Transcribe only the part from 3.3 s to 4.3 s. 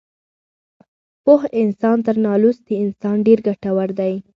ګټور دی.